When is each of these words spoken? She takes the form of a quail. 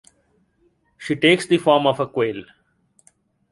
She 0.97 1.15
takes 1.15 1.45
the 1.45 1.59
form 1.59 1.85
of 1.85 1.99
a 1.99 2.07
quail. 2.07 2.43